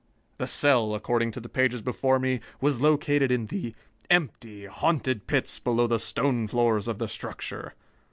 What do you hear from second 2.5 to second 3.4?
was located